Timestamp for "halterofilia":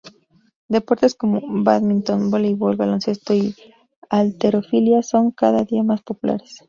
4.09-5.03